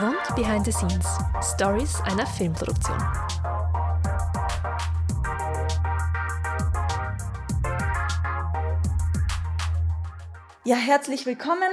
[0.00, 1.06] Rund Behind the Scenes.
[1.40, 2.98] Stories einer Filmproduktion.
[10.64, 11.70] Ja, herzlich willkommen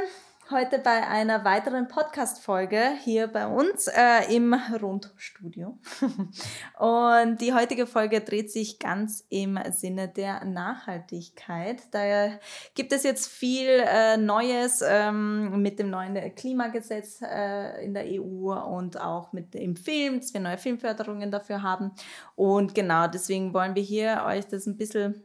[0.51, 5.79] heute bei einer weiteren Podcast-Folge hier bei uns äh, im Rundstudio.
[6.77, 11.81] Und die heutige Folge dreht sich ganz im Sinne der Nachhaltigkeit.
[11.91, 12.37] Da
[12.75, 18.53] gibt es jetzt viel äh, Neues ähm, mit dem neuen Klimagesetz äh, in der EU
[18.53, 21.91] und auch mit dem Film, dass wir neue Filmförderungen dafür haben.
[22.35, 25.23] Und genau deswegen wollen wir hier euch das ein bisschen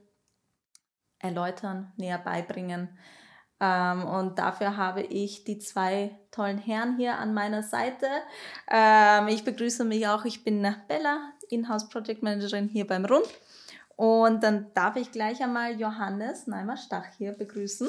[1.18, 2.88] erläutern, näher beibringen
[3.60, 8.06] ähm, und dafür habe ich die zwei tollen Herren hier an meiner Seite.
[8.70, 13.28] Ähm, ich begrüße mich auch, ich bin Bella, Inhouse Project Managerin hier beim Rund.
[13.96, 17.88] Und dann darf ich gleich einmal Johannes Neimer-Stach hier begrüßen.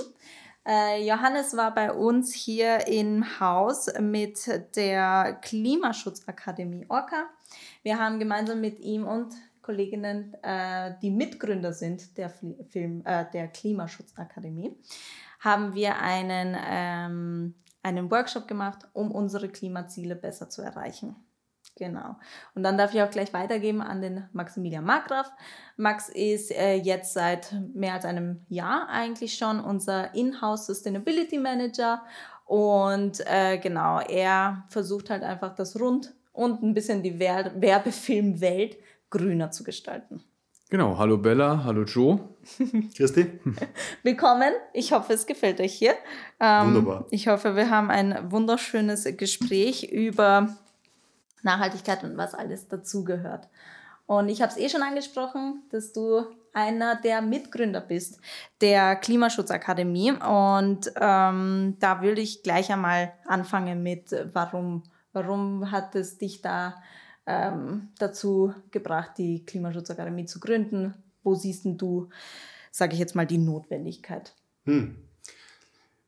[0.68, 4.40] Äh, Johannes war bei uns hier im Haus mit
[4.76, 7.28] der Klimaschutzakademie Orca.
[7.82, 13.48] Wir haben gemeinsam mit ihm und Kolleginnen, äh, die Mitgründer sind der, Film, äh, der
[13.48, 14.76] Klimaschutzakademie,
[15.42, 21.16] haben wir einen, ähm, einen Workshop gemacht, um unsere Klimaziele besser zu erreichen.
[21.76, 22.16] Genau.
[22.54, 25.32] Und dann darf ich auch gleich weitergeben an den Maximilian Markgraf.
[25.78, 32.04] Max ist äh, jetzt seit mehr als einem Jahr eigentlich schon unser Inhouse Sustainability Manager.
[32.46, 38.78] Und äh, genau, er versucht halt einfach das Rund und ein bisschen die Werbefilmwelt
[39.10, 40.24] grüner zu gestalten.
[40.72, 42.18] Genau, hallo Bella, hallo Joe.
[42.96, 43.42] Christi.
[44.04, 44.54] Willkommen.
[44.72, 45.96] Ich hoffe, es gefällt euch hier.
[46.40, 47.08] Ähm, Wunderbar.
[47.10, 50.56] Ich hoffe, wir haben ein wunderschönes Gespräch über
[51.44, 53.50] Nachhaltigkeit und was alles dazugehört.
[54.06, 58.22] Und ich habe es eh schon angesprochen, dass du einer der Mitgründer bist
[58.62, 60.14] der Klimaschutzakademie.
[60.14, 66.82] Und ähm, da würde ich gleich einmal anfangen mit, warum, warum hat es dich da
[67.26, 70.94] ähm, dazu gebracht, die Klimaschutzakademie zu gründen?
[71.24, 72.10] Wo siehst du,
[72.72, 74.36] sage ich jetzt mal, die Notwendigkeit?
[74.66, 74.96] Hm.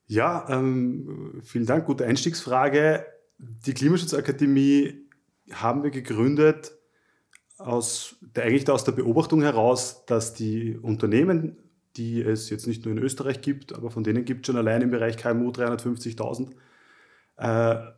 [0.07, 3.05] Ja, ähm, vielen Dank, gute Einstiegsfrage.
[3.37, 5.07] Die Klimaschutzakademie
[5.51, 6.73] haben wir gegründet
[7.57, 11.57] aus der, eigentlich aus der Beobachtung heraus, dass die Unternehmen,
[11.95, 14.81] die es jetzt nicht nur in Österreich gibt, aber von denen gibt es schon allein
[14.81, 16.51] im Bereich KMU 350.000,
[17.37, 17.91] äh,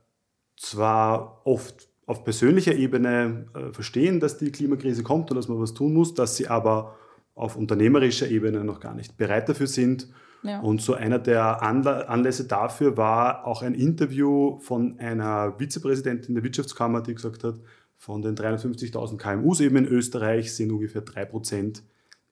[0.57, 5.73] zwar oft auf persönlicher Ebene äh, verstehen, dass die Klimakrise kommt und dass man was
[5.73, 6.95] tun muss, dass sie aber
[7.33, 10.07] auf unternehmerischer Ebene noch gar nicht bereit dafür sind.
[10.43, 10.59] Ja.
[10.59, 17.01] Und so einer der Anlässe dafür war auch ein Interview von einer Vizepräsidentin der Wirtschaftskammer,
[17.01, 17.55] die gesagt hat,
[17.97, 21.81] von den 350.000 KMUs eben in Österreich sind ungefähr 3%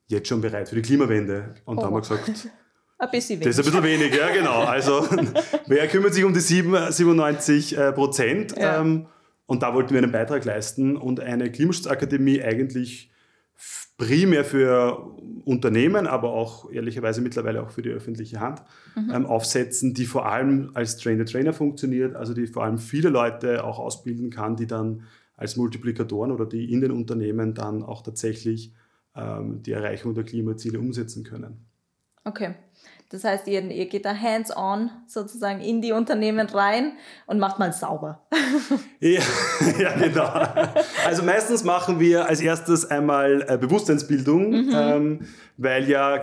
[0.06, 1.54] jetzt schon bereit für die Klimawende.
[1.64, 1.80] Und oh.
[1.80, 2.00] da haben wir oh.
[2.00, 2.28] gesagt,
[2.98, 3.56] ein bisschen wenig.
[3.56, 4.62] Das ist ein bisschen wenig, ja genau.
[4.62, 5.08] Also
[5.66, 8.56] wer kümmert sich um die 97 Prozent?
[8.56, 8.80] Ja.
[8.80, 9.06] Ähm,
[9.46, 13.10] und da wollten wir einen Beitrag leisten und eine Klimaschutzakademie eigentlich
[13.96, 18.62] primär für Unternehmen, aber auch ehrlicherweise mittlerweile auch für die öffentliche Hand
[18.96, 19.10] mhm.
[19.14, 23.78] ähm, aufsetzen, die vor allem als Trainer-Trainer funktioniert, also die vor allem viele Leute auch
[23.78, 25.04] ausbilden kann, die dann
[25.36, 28.72] als Multiplikatoren oder die in den Unternehmen dann auch tatsächlich
[29.14, 31.66] ähm, die Erreichung der Klimaziele umsetzen können.
[32.24, 32.54] Okay.
[33.10, 36.92] Das heißt, ihr, ihr geht da hands-on sozusagen in die Unternehmen rein
[37.26, 38.26] und macht mal sauber.
[39.00, 39.20] ja,
[39.78, 40.32] ja, genau.
[41.06, 44.72] Also meistens machen wir als erstes einmal äh, Bewusstseinsbildung, mhm.
[44.74, 45.20] ähm,
[45.56, 46.22] weil ja,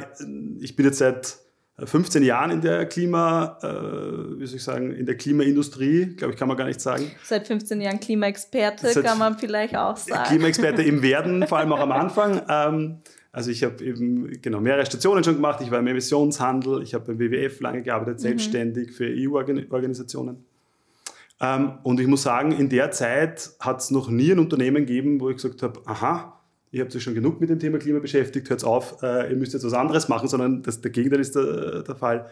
[0.59, 1.38] ich bin jetzt seit
[1.84, 6.40] 15 Jahren in der Klima, äh, wie soll ich sagen, in der Klimaindustrie, glaube ich,
[6.40, 7.12] kann man gar nicht sagen.
[7.24, 10.25] Seit 15 Jahren Klimaexperte, kann man vielleicht auch sagen.
[10.25, 12.41] Klimaexperte im Werden, vor allem auch am Anfang.
[12.52, 12.97] Ähm,
[13.31, 15.62] also ich habe eben genau mehrere Stationen schon gemacht.
[15.62, 18.24] Ich war im Emissionshandel, ich habe beim WWF lange gearbeitet, mhm.
[18.24, 20.44] selbstständig für EU-Organisationen.
[21.40, 25.20] Ähm, und ich muss sagen, in der Zeit hat es noch nie ein Unternehmen gegeben,
[25.20, 26.40] wo ich gesagt habe, aha,
[26.72, 29.53] ihr habt euch schon genug mit dem Thema Klima beschäftigt, hört auf, äh, ihr müsst
[29.53, 32.28] jetzt was anderes machen, sondern das, der Gegenteil ist der, der Fall.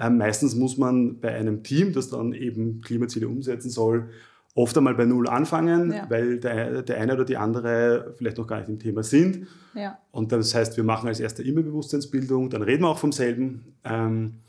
[0.00, 4.10] Ähm, meistens muss man bei einem Team, das dann eben Klimaziele umsetzen soll,
[4.54, 6.06] oft einmal bei Null anfangen, ja.
[6.08, 9.46] weil der, der eine oder die andere vielleicht noch gar nicht im Thema sind.
[9.74, 9.98] Ja.
[10.10, 13.76] Und das heißt, wir machen als erste immer Bewusstseinsbildung, dann reden wir auch vom selben.
[13.84, 14.40] Ähm,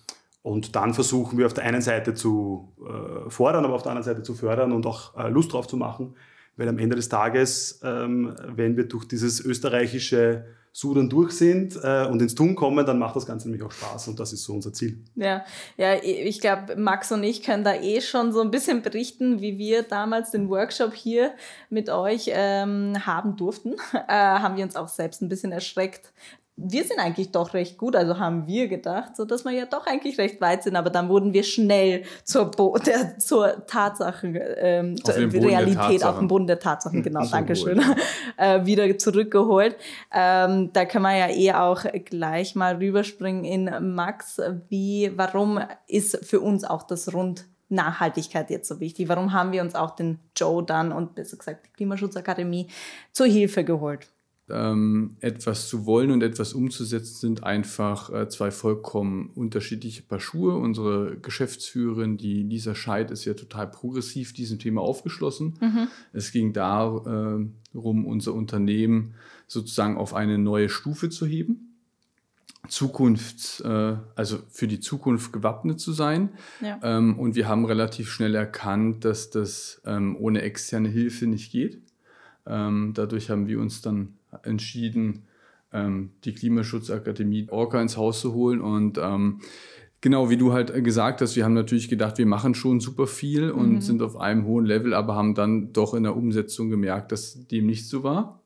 [0.44, 4.06] und dann versuchen wir auf der einen Seite zu äh, fordern, aber auf der anderen
[4.06, 6.16] Seite zu fördern und auch äh, Lust drauf zu machen.
[6.58, 12.06] Weil am Ende des Tages, ähm, wenn wir durch dieses österreichische Sudern durch sind äh,
[12.06, 14.54] und ins Tun kommen, dann macht das Ganze nämlich auch Spaß und das ist so
[14.54, 15.04] unser Ziel.
[15.16, 15.44] Ja,
[15.76, 19.58] ja ich glaube, Max und ich können da eh schon so ein bisschen berichten, wie
[19.58, 21.34] wir damals den Workshop hier
[21.70, 23.76] mit euch ähm, haben durften.
[24.08, 26.12] Äh, haben wir uns auch selbst ein bisschen erschreckt,
[26.58, 29.88] wir sind eigentlich doch recht gut, also haben wir gedacht, so dass wir ja doch
[29.88, 35.04] eigentlich recht weit sind, aber dann wurden wir schnell zur, Bo der, zur Tatsache, ähm,
[35.04, 37.82] zur Realität auf dem Boden der Tatsachen, genau, danke schön,
[38.38, 39.76] äh, wieder zurückgeholt.
[40.14, 44.40] Ähm, da können wir ja eh auch gleich mal rüberspringen in Max,
[44.70, 49.08] wie, warum ist für uns auch das Rund Nachhaltigkeit jetzt so wichtig?
[49.08, 52.68] Warum haben wir uns auch den Joe dann und besser gesagt die Klimaschutzakademie
[53.14, 54.10] zur Hilfe geholt?
[54.52, 60.56] Ähm, etwas zu wollen und etwas umzusetzen, sind einfach äh, zwei vollkommen unterschiedliche Paar Schuhe.
[60.56, 65.58] Unsere Geschäftsführerin, die Lisa Scheid, ist ja total progressiv diesem Thema aufgeschlossen.
[65.62, 65.88] Mhm.
[66.14, 69.16] Es ging darum, unser Unternehmen
[69.48, 71.72] sozusagen auf eine neue Stufe zu heben.
[72.68, 76.30] Zukunft, äh, also für die Zukunft gewappnet zu sein.
[76.62, 76.80] Ja.
[76.84, 81.82] Ähm, und wir haben relativ schnell erkannt, dass das ähm, ohne externe Hilfe nicht geht.
[82.46, 85.24] Ähm, dadurch haben wir uns dann entschieden,
[85.74, 88.62] ähm, die Klimaschutzakademie Orca ins Haus zu holen.
[88.62, 89.42] Und ähm,
[90.02, 93.52] genau wie du halt gesagt hast, wir haben natürlich gedacht, wir machen schon super viel
[93.52, 93.82] und mhm.
[93.82, 97.68] sind auf einem hohen Level, aber haben dann doch in der Umsetzung gemerkt, dass dem
[97.68, 98.42] nicht so war.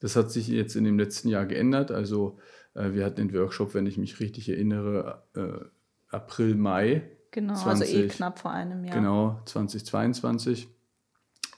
[0.00, 1.90] Das hat sich jetzt in dem letzten Jahr geändert.
[1.90, 2.38] Also
[2.74, 7.02] äh, wir hatten den Workshop, wenn ich mich richtig erinnere, äh, April, Mai.
[7.30, 8.94] Genau, 20, also eh knapp vor einem Jahr.
[8.94, 10.68] Genau, 2022.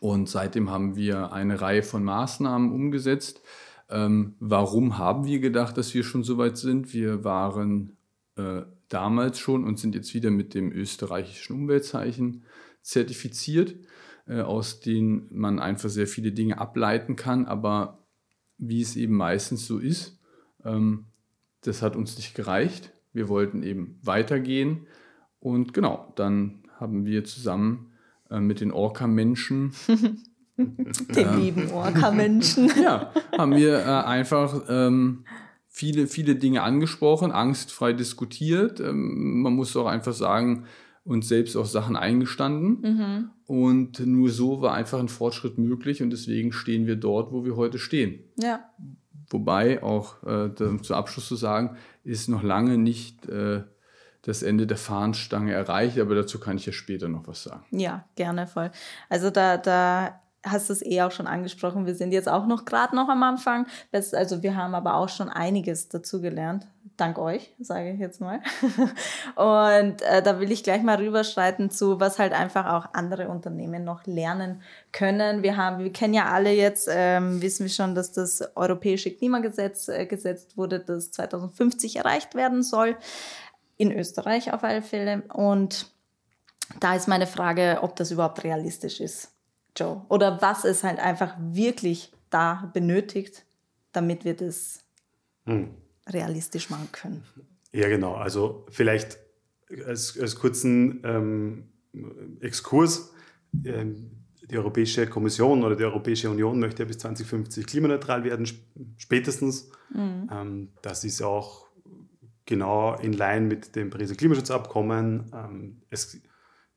[0.00, 3.40] Und seitdem haben wir eine Reihe von Maßnahmen umgesetzt.
[3.90, 6.92] Ähm, warum haben wir gedacht, dass wir schon so weit sind?
[6.92, 7.96] Wir waren
[8.36, 12.44] äh, damals schon und sind jetzt wieder mit dem österreichischen Umweltzeichen
[12.82, 13.76] zertifiziert,
[14.26, 17.46] äh, aus denen man einfach sehr viele Dinge ableiten kann.
[17.46, 18.04] Aber
[18.58, 20.18] wie es eben meistens so ist,
[20.64, 21.06] ähm,
[21.62, 22.92] das hat uns nicht gereicht.
[23.12, 24.86] Wir wollten eben weitergehen.
[25.40, 27.92] Und genau, dann haben wir zusammen
[28.30, 29.72] äh, mit den Orca-Menschen.
[31.14, 32.70] den lieben Orca-Menschen.
[32.82, 35.24] ja, haben wir äh, einfach ähm,
[35.68, 38.80] viele, viele Dinge angesprochen, angstfrei diskutiert.
[38.80, 40.64] Ähm, man muss auch einfach sagen,
[41.04, 42.80] uns selbst auch Sachen eingestanden.
[42.80, 43.30] Mhm.
[43.46, 47.56] Und nur so war einfach ein Fortschritt möglich und deswegen stehen wir dort, wo wir
[47.56, 48.24] heute stehen.
[48.36, 48.68] Ja.
[49.30, 53.62] Wobei auch äh, zum Abschluss zu sagen, ist noch lange nicht äh,
[54.22, 57.64] das Ende der Fahnenstange erreicht, aber dazu kann ich ja später noch was sagen.
[57.70, 58.70] Ja, gerne voll.
[59.08, 61.86] Also da, da hast es eh auch schon angesprochen.
[61.86, 63.66] Wir sind jetzt auch noch gerade noch am Anfang.
[63.90, 66.66] Das, also wir haben aber auch schon einiges dazu gelernt.
[66.96, 68.40] Dank euch, sage ich jetzt mal.
[69.36, 73.84] Und äh, da will ich gleich mal rüberschreiten zu, was halt einfach auch andere Unternehmen
[73.84, 75.44] noch lernen können.
[75.44, 79.88] Wir haben, wir kennen ja alle jetzt, ähm, wissen wir schon, dass das europäische Klimagesetz
[79.88, 82.96] äh, gesetzt wurde, das 2050 erreicht werden soll
[83.76, 85.22] in Österreich auf alle Fälle.
[85.32, 85.86] Und
[86.80, 89.32] da ist meine Frage, ob das überhaupt realistisch ist,
[89.76, 90.02] Joe.
[90.08, 93.44] Oder was es halt einfach wirklich da benötigt,
[93.92, 94.84] damit wir das
[95.46, 95.70] hm.
[96.06, 97.22] realistisch machen können.
[97.72, 98.14] Ja, genau.
[98.14, 99.18] Also vielleicht
[99.86, 101.68] als, als kurzen ähm,
[102.40, 103.12] Exkurs.
[103.64, 104.10] Ähm,
[104.50, 108.48] die Europäische Kommission oder die Europäische Union möchte ja bis 2050 klimaneutral werden,
[108.96, 109.70] spätestens.
[109.92, 110.30] Mhm.
[110.32, 111.66] Ähm, das ist auch
[112.46, 115.30] genau in Line mit dem Pariser Klimaschutzabkommen.
[115.34, 116.18] Ähm, es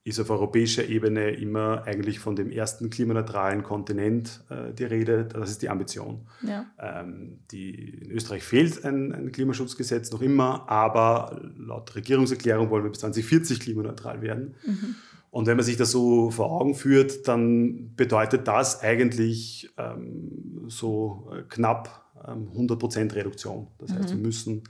[0.03, 5.25] ist auf europäischer Ebene immer eigentlich von dem ersten klimaneutralen Kontinent äh, die Rede.
[5.25, 6.27] Das ist die Ambition.
[6.41, 6.65] Ja.
[6.79, 12.89] Ähm, die, in Österreich fehlt ein, ein, Klimaschutzgesetz noch immer, aber laut Regierungserklärung wollen wir
[12.89, 14.55] bis 2040 klimaneutral werden.
[14.65, 14.95] Mhm.
[15.29, 21.31] Und wenn man sich das so vor Augen führt, dann bedeutet das eigentlich ähm, so
[21.31, 23.67] äh, knapp ähm, 100% Reduktion.
[23.77, 24.17] Das heißt, mhm.
[24.17, 24.63] wir müssen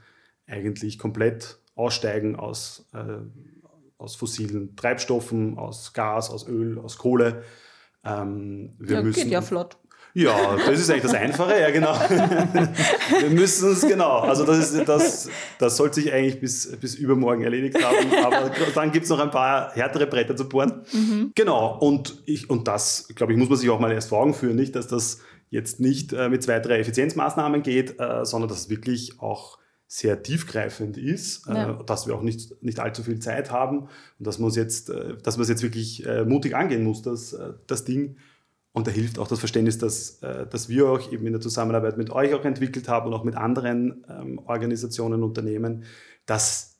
[0.45, 3.21] eigentlich komplett aussteigen aus, äh,
[4.01, 7.43] aus fossilen Treibstoffen, aus Gas, aus Öl, aus Kohle.
[8.03, 9.77] Ähm, wir ja, müssen, geht ja flott.
[10.13, 11.93] Ja, das ist eigentlich das Einfache, ja genau.
[13.19, 17.43] wir müssen es, genau, also das, ist, das, das sollte sich eigentlich bis, bis übermorgen
[17.43, 20.81] erledigt haben, aber dann gibt es noch ein paar härtere Bretter zu bohren.
[20.91, 21.31] Mhm.
[21.33, 24.33] Genau, und, ich, und das, glaube ich, muss man sich auch mal erst vor Augen
[24.33, 28.59] führen, nicht, dass das jetzt nicht äh, mit zwei, drei Effizienzmaßnahmen geht, äh, sondern dass
[28.59, 29.59] es wirklich auch
[29.93, 31.71] sehr tiefgreifend ist, äh, ja.
[31.71, 34.89] äh, dass wir auch nicht, nicht allzu viel Zeit haben und dass man es jetzt,
[34.89, 38.15] äh, dass man es jetzt wirklich äh, mutig angehen muss, das, äh, das Ding.
[38.71, 41.97] Und da hilft auch das Verständnis, dass, äh, dass wir auch eben in der Zusammenarbeit
[41.97, 45.83] mit euch auch entwickelt haben und auch mit anderen ähm, Organisationen, Unternehmen,
[46.25, 46.79] dass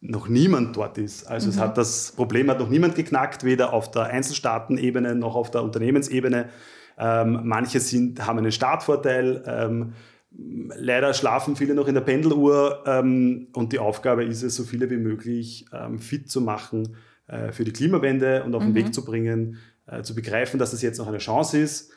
[0.00, 1.26] noch niemand dort ist.
[1.26, 1.52] Also mhm.
[1.52, 5.62] es hat das Problem hat noch niemand geknackt, weder auf der Einzelstaatenebene noch auf der
[5.62, 6.48] Unternehmensebene.
[6.96, 9.44] Ähm, manche sind, haben einen Startvorteil.
[9.46, 9.92] Ähm,
[10.34, 14.88] Leider schlafen viele noch in der Pendeluhr ähm, und die Aufgabe ist es, so viele
[14.90, 16.96] wie möglich ähm, fit zu machen
[17.26, 18.68] äh, für die Klimawende und auf mhm.
[18.68, 21.92] den Weg zu bringen, äh, zu begreifen, dass das jetzt noch eine Chance ist,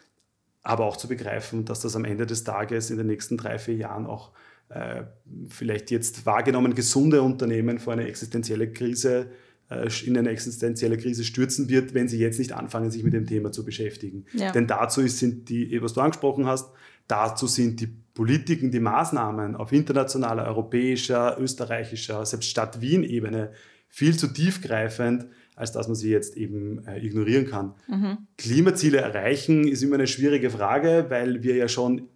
[0.63, 3.75] aber auch zu begreifen, dass das am Ende des Tages in den nächsten drei, vier
[3.75, 4.32] Jahren auch
[4.70, 5.04] äh,
[5.50, 9.27] vielleicht jetzt wahrgenommen gesunde Unternehmen vor eine existenzielle Krise
[9.70, 13.25] äh, in eine existenzielle Krise stürzen wird, wenn sie jetzt nicht anfangen, sich mit dem
[13.25, 14.25] Thema zu beschäftigen.
[14.34, 14.51] Ja.
[14.51, 16.72] Denn dazu ist, sind die, was du angesprochen hast,
[17.08, 23.51] dazu sind die Politiken, die Maßnahmen auf internationaler, europäischer, österreichischer, selbst Stadt Wien-Ebene
[23.89, 27.75] viel zu tiefgreifend, als dass man sie jetzt eben äh, ignorieren kann.
[27.88, 28.17] Mhm.
[28.38, 32.07] Klimaziele erreichen ist immer eine schwierige Frage, weil wir ja schon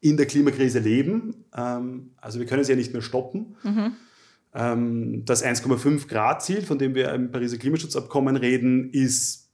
[0.00, 1.46] in der Klimakrise leben.
[1.56, 3.56] Ähm, also wir können sie ja nicht mehr stoppen.
[3.62, 3.92] Mhm.
[4.54, 9.50] Ähm, das 1,5 Grad Ziel, von dem wir im Pariser Klimaschutzabkommen reden, ist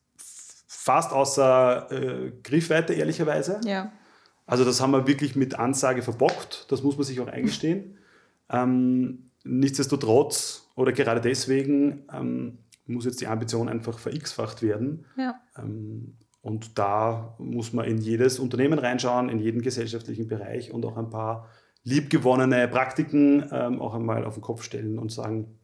[0.67, 3.61] fast außer äh, Griffweite, ehrlicherweise.
[3.65, 3.93] Ja.
[4.47, 7.99] Also das haben wir wirklich mit Ansage verbockt, das muss man sich auch eingestehen.
[8.51, 15.07] Ähm, nichtsdestotrotz oder gerade deswegen ähm, muss jetzt die Ambition einfach verX-facht werden.
[15.17, 15.41] Ja.
[15.57, 20.97] Ähm, und da muss man in jedes Unternehmen reinschauen, in jeden gesellschaftlichen Bereich und auch
[20.97, 21.49] ein paar
[21.85, 25.59] liebgewonnene Praktiken ähm, auch einmal auf den Kopf stellen und sagen,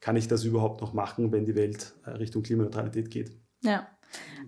[0.00, 3.36] kann ich das überhaupt noch machen, wenn die Welt äh, Richtung Klimaneutralität geht?
[3.62, 3.86] Ja.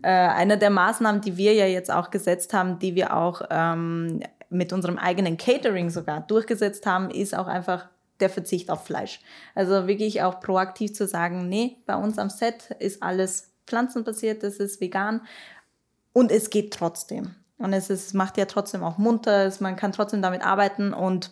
[0.02, 4.21] Äh, eine der Maßnahmen, die wir ja jetzt auch gesetzt haben, die wir auch ähm,
[4.50, 7.88] mit unserem eigenen Catering sogar durchgesetzt haben, ist auch einfach
[8.21, 9.21] der Verzicht auf Fleisch.
[9.54, 14.56] Also wirklich auch proaktiv zu sagen, nee, bei uns am Set ist alles pflanzenbasiert, das
[14.56, 15.23] ist vegan
[16.12, 17.35] und es geht trotzdem.
[17.56, 21.30] Und es ist, macht ja trotzdem auch munter, es, man kann trotzdem damit arbeiten und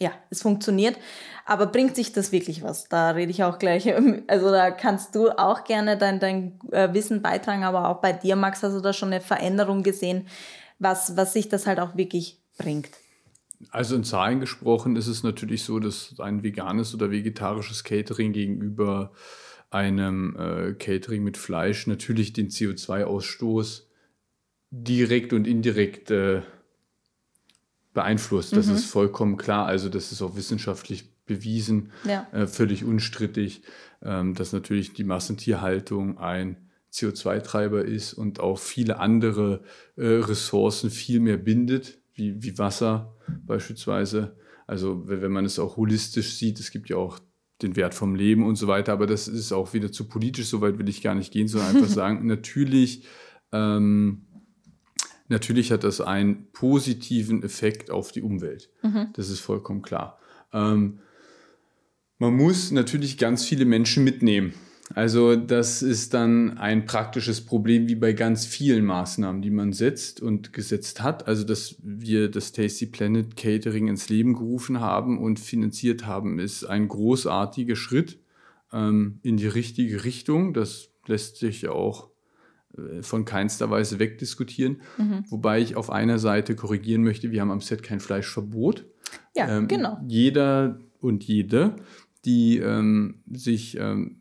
[0.00, 0.96] ja, es funktioniert.
[1.44, 2.88] Aber bringt sich das wirklich was?
[2.88, 3.92] Da rede ich auch gleich.
[4.28, 8.36] Also da kannst du auch gerne dein, dein äh, Wissen beitragen, aber auch bei dir,
[8.36, 10.26] Max, hast du da schon eine Veränderung gesehen,
[10.78, 12.90] was, was sich das halt auch wirklich bringt?
[13.70, 19.12] Also in Zahlen gesprochen ist es natürlich so, dass ein veganes oder vegetarisches Catering gegenüber
[19.70, 23.82] einem äh, Catering mit Fleisch natürlich den CO2-Ausstoß
[24.70, 26.42] direkt und indirekt äh,
[27.92, 28.56] beeinflusst.
[28.56, 28.74] Das mhm.
[28.74, 29.66] ist vollkommen klar.
[29.66, 32.26] Also das ist auch wissenschaftlich bewiesen, ja.
[32.32, 33.62] äh, völlig unstrittig,
[34.02, 36.56] ähm, dass natürlich die Massentierhaltung ein
[36.92, 39.62] CO2-Treiber ist und auch viele andere
[39.96, 43.14] äh, Ressourcen viel mehr bindet, wie, wie Wasser
[43.46, 44.36] beispielsweise.
[44.66, 47.18] Also wenn man es auch holistisch sieht, es gibt ja auch
[47.62, 50.78] den Wert vom Leben und so weiter, aber das ist auch wieder zu politisch, soweit
[50.78, 53.04] will ich gar nicht gehen, sondern einfach sagen, natürlich
[53.52, 54.26] ähm,
[55.30, 58.68] Natürlich hat das einen positiven Effekt auf die Umwelt.
[58.82, 59.10] Mhm.
[59.14, 60.18] Das ist vollkommen klar.
[60.52, 60.98] Ähm,
[62.18, 64.54] man muss natürlich ganz viele Menschen mitnehmen.
[64.92, 70.20] Also das ist dann ein praktisches Problem wie bei ganz vielen Maßnahmen, die man setzt
[70.20, 71.28] und gesetzt hat.
[71.28, 76.64] Also dass wir das Tasty Planet Catering ins Leben gerufen haben und finanziert haben, ist
[76.64, 78.18] ein großartiger Schritt
[78.72, 80.54] ähm, in die richtige Richtung.
[80.54, 82.09] Das lässt sich auch
[83.02, 84.80] von keinster Weise wegdiskutieren.
[84.96, 85.24] Mhm.
[85.28, 88.86] Wobei ich auf einer Seite korrigieren möchte, wir haben am Set kein Fleischverbot.
[89.36, 89.98] Ja, ähm, genau.
[90.06, 91.76] Jeder und jede,
[92.24, 94.20] die ähm, sich ähm,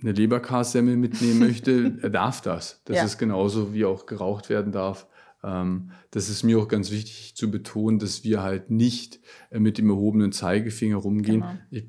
[0.00, 2.82] eine Leberkassemmel mitnehmen möchte, er darf das.
[2.84, 3.04] Das ja.
[3.04, 5.06] ist genauso, wie auch geraucht werden darf.
[5.42, 9.20] Ähm, das ist mir auch ganz wichtig zu betonen, dass wir halt nicht
[9.50, 11.40] äh, mit dem erhobenen Zeigefinger rumgehen.
[11.40, 11.58] Genau.
[11.70, 11.88] Ich,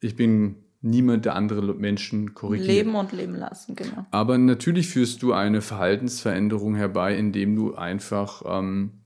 [0.00, 2.68] ich bin niemand der andere Menschen korrigiert.
[2.68, 4.06] Leben und leben lassen, genau.
[4.10, 9.00] Aber natürlich führst du eine Verhaltensveränderung herbei, indem du einfach ähm,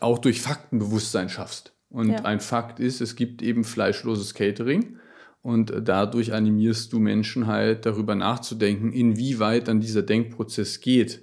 [0.00, 1.74] auch durch Faktenbewusstsein schaffst.
[1.90, 2.24] Und ja.
[2.24, 4.98] ein Fakt ist, es gibt eben fleischloses Catering.
[5.42, 11.20] Und dadurch animierst du Menschen halt darüber nachzudenken, inwieweit dann dieser Denkprozess geht.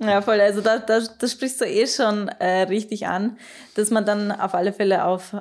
[0.00, 0.40] Ja, voll.
[0.40, 3.36] Also da, da, das sprichst du eh schon äh, richtig an,
[3.74, 5.34] dass man dann auf alle Fälle auf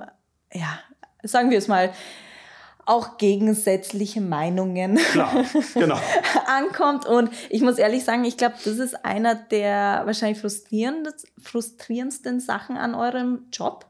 [0.53, 0.79] ja,
[1.23, 1.91] sagen wir es mal,
[2.87, 5.43] auch gegensätzliche Meinungen Klar,
[5.73, 5.99] genau.
[6.47, 7.05] ankommt.
[7.05, 12.95] Und ich muss ehrlich sagen, ich glaube, das ist einer der wahrscheinlich frustrierendsten Sachen an
[12.95, 13.85] eurem Job.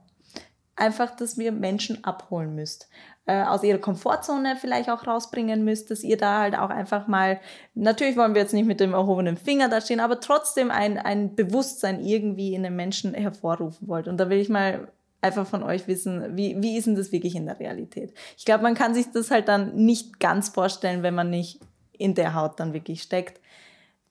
[0.76, 2.90] Einfach, dass wir Menschen abholen müsst.
[3.28, 7.40] Äh, aus ihrer Komfortzone vielleicht auch rausbringen müsst, dass ihr da halt auch einfach mal,
[7.74, 11.36] natürlich wollen wir jetzt nicht mit dem erhobenen Finger da stehen, aber trotzdem ein, ein
[11.36, 14.08] Bewusstsein irgendwie in den Menschen hervorrufen wollt.
[14.08, 14.88] Und da will ich mal
[15.22, 18.14] einfach von euch wissen, wie, wie ist denn das wirklich in der Realität?
[18.38, 21.60] Ich glaube, man kann sich das halt dann nicht ganz vorstellen, wenn man nicht
[21.94, 23.42] in der Haut dann wirklich steckt,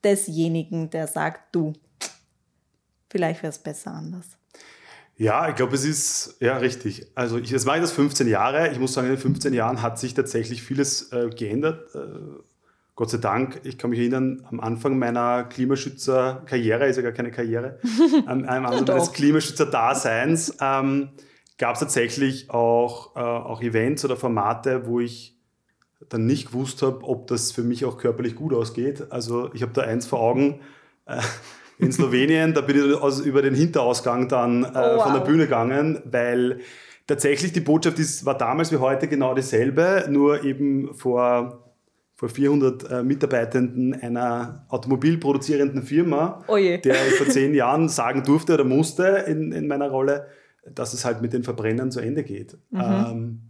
[0.03, 1.73] desjenigen, der sagt, du,
[3.09, 4.37] vielleicht wäre es besser anders.
[5.15, 7.07] Ja, ich glaube, es ist ja richtig.
[7.15, 8.71] Also ich, jetzt mache ich das 15 Jahre.
[8.71, 11.95] Ich muss sagen, in den 15 Jahren hat sich tatsächlich vieles äh, geändert.
[11.95, 11.99] Äh,
[12.97, 17.29] Gott sei Dank, ich kann mich erinnern, am Anfang meiner Klimaschützer-Karriere, ist ja gar keine
[17.29, 17.79] Karriere,
[18.25, 21.09] am, am Anfang meines Klimaschützer-Daseins ähm,
[21.59, 25.37] gab es tatsächlich auch, äh, auch Events oder Formate, wo ich
[26.09, 29.11] dann nicht gewusst habe, ob das für mich auch körperlich gut ausgeht.
[29.11, 30.61] Also ich habe da eins vor Augen,
[31.05, 31.21] äh,
[31.77, 32.55] in Slowenien.
[32.55, 35.03] Da bin ich aus, über den Hinterausgang dann äh, oh, wow.
[35.03, 36.61] von der Bühne gegangen, weil
[37.05, 41.66] tatsächlich die Botschaft ist, war damals wie heute genau dieselbe, nur eben vor
[42.17, 48.55] vor 400 äh, Mitarbeitenden einer automobilproduzierenden Firma, oh der ich vor zehn Jahren sagen durfte
[48.55, 50.25] oder musste in, in meiner Rolle,
[50.65, 52.57] dass es halt mit den Verbrennern zu Ende geht.
[52.71, 52.81] Mhm.
[52.81, 53.41] Ähm,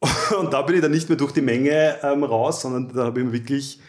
[0.40, 3.20] und da bin ich dann nicht mehr durch die Menge ähm, raus, sondern da habe
[3.20, 3.80] ich mir wirklich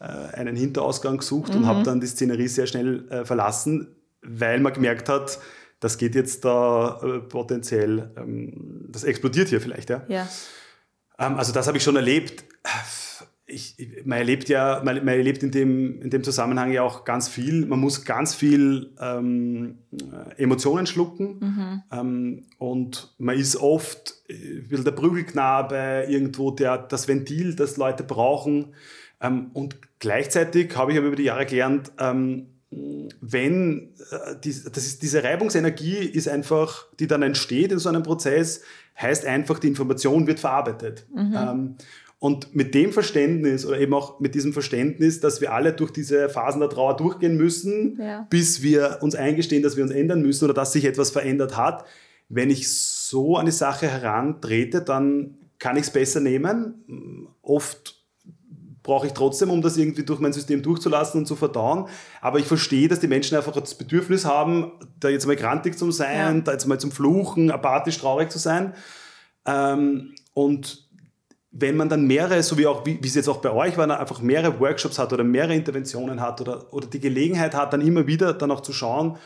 [0.00, 1.60] äh, einen Hinterausgang gesucht mhm.
[1.60, 5.38] und habe dann die Szenerie sehr schnell äh, verlassen, weil man gemerkt hat,
[5.78, 9.88] das geht jetzt da äh, potenziell, ähm, das explodiert hier vielleicht.
[9.90, 10.02] Ja.
[10.08, 10.28] ja.
[11.18, 12.44] Ähm, also das habe ich schon erlebt.
[13.50, 17.28] Ich, man erlebt ja, man, man, erlebt in dem, in dem Zusammenhang ja auch ganz
[17.28, 17.64] viel.
[17.64, 19.78] Man muss ganz viel ähm,
[20.36, 21.82] Emotionen schlucken mhm.
[21.90, 28.74] ähm, und man ist oft äh, der Prügelknabe irgendwo, der das Ventil, das Leute brauchen.
[29.20, 34.86] Ähm, und gleichzeitig habe ich aber über die Jahre gelernt, ähm, wenn äh, die, das
[34.86, 38.62] ist, diese Reibungsenergie ist einfach, die dann entsteht in so einem Prozess,
[39.00, 41.06] heißt einfach, die Information wird verarbeitet.
[41.14, 41.34] Mhm.
[41.34, 41.76] Ähm,
[42.20, 46.28] und mit dem Verständnis oder eben auch mit diesem Verständnis, dass wir alle durch diese
[46.28, 48.26] Phasen der Trauer durchgehen müssen, ja.
[48.28, 51.84] bis wir uns eingestehen, dass wir uns ändern müssen oder dass sich etwas verändert hat.
[52.28, 57.28] Wenn ich so an die Sache herantrete, dann kann ich es besser nehmen.
[57.40, 57.97] Oft
[58.88, 61.88] brauche ich trotzdem, um das irgendwie durch mein System durchzulassen und zu verdauen.
[62.22, 65.90] Aber ich verstehe, dass die Menschen einfach das Bedürfnis haben, da jetzt mal grantig zu
[65.90, 66.40] sein, ja.
[66.40, 68.72] da jetzt mal zum Fluchen, apathisch traurig zu sein.
[69.44, 70.88] Ähm, und
[71.50, 74.22] wenn man dann mehrere, so wie auch, wie, es jetzt auch bei euch war, einfach
[74.22, 78.32] mehrere Workshops hat oder mehrere Interventionen hat oder, oder die Gelegenheit hat, dann immer wieder
[78.32, 79.18] dann auch zu schauen,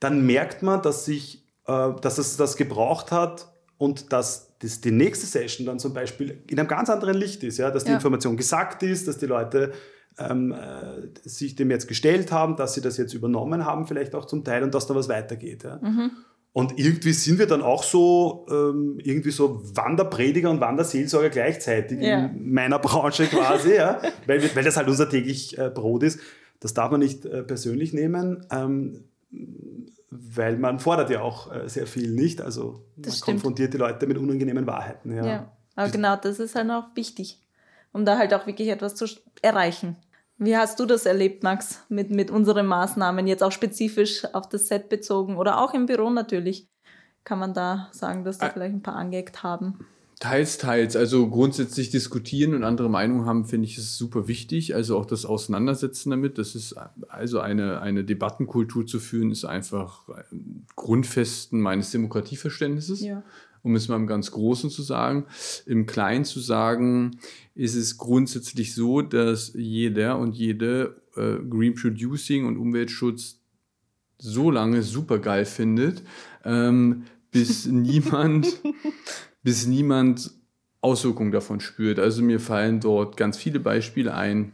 [0.00, 4.90] dann merkt man, dass sich, äh, dass es das gebraucht hat und dass dass die
[4.90, 7.96] nächste Session dann zum Beispiel in einem ganz anderen Licht ist, ja, dass die ja.
[7.96, 9.72] Information gesagt ist, dass die Leute
[10.18, 14.24] ähm, äh, sich dem jetzt gestellt haben, dass sie das jetzt übernommen haben, vielleicht auch
[14.24, 15.64] zum Teil und dass da was weitergeht.
[15.64, 15.78] Ja.
[15.82, 16.10] Mhm.
[16.52, 22.26] Und irgendwie sind wir dann auch so, ähm, irgendwie so Wanderprediger und Wanderseelsorger gleichzeitig ja.
[22.26, 26.18] in meiner Branche quasi, ja, weil, weil das halt unser täglich äh, Brot ist.
[26.60, 28.46] Das darf man nicht äh, persönlich nehmen.
[28.50, 29.04] Ähm,
[30.20, 32.40] weil man fordert ja auch äh, sehr viel nicht.
[32.40, 33.24] Also das man stimmt.
[33.24, 35.14] konfrontiert die Leute mit unangenehmen Wahrheiten.
[35.14, 35.26] Ja.
[35.26, 37.40] ja, aber genau das ist halt auch wichtig,
[37.92, 39.06] um da halt auch wirklich etwas zu
[39.42, 39.96] erreichen.
[40.38, 44.68] Wie hast du das erlebt, Max, mit, mit unseren Maßnahmen, jetzt auch spezifisch auf das
[44.68, 46.68] Set bezogen oder auch im Büro natürlich?
[47.24, 49.86] Kann man da sagen, dass da vielleicht ein paar angeeckt haben?
[50.18, 50.96] Teils, teils.
[50.96, 54.74] Also grundsätzlich diskutieren und andere Meinungen haben, finde ich, ist super wichtig.
[54.74, 56.38] Also auch das Auseinandersetzen damit.
[56.38, 56.74] Das ist
[57.08, 60.08] also eine, eine Debattenkultur zu führen, ist einfach
[60.74, 63.02] Grundfesten meines Demokratieverständnisses.
[63.02, 63.22] Ja.
[63.62, 65.26] Um es mal im ganz Großen zu sagen.
[65.66, 67.18] Im Kleinen zu sagen,
[67.54, 73.40] ist es grundsätzlich so, dass jeder und jede äh, Green Producing und Umweltschutz
[74.18, 76.02] so lange super geil findet,
[76.44, 78.46] ähm, bis niemand
[79.46, 80.32] bis niemand
[80.80, 82.00] Auswirkungen davon spürt.
[82.00, 84.52] Also mir fallen dort ganz viele Beispiele ein,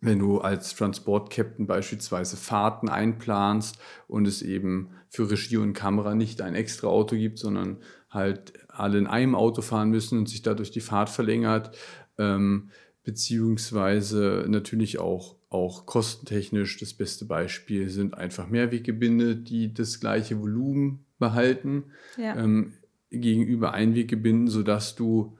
[0.00, 3.76] wenn du als Transport-Captain beispielsweise Fahrten einplanst
[4.08, 7.76] und es eben für Regie und Kamera nicht ein extra Auto gibt, sondern
[8.08, 11.76] halt alle in einem Auto fahren müssen und sich dadurch die Fahrt verlängert,
[12.16, 12.70] ähm,
[13.02, 21.04] beziehungsweise natürlich auch, auch kostentechnisch das beste Beispiel sind einfach Mehrweggebinde, die das gleiche Volumen
[21.18, 21.92] behalten.
[22.16, 22.34] Ja.
[22.34, 22.72] Ähm,
[23.12, 25.36] gegenüber Einweggebinden, sodass du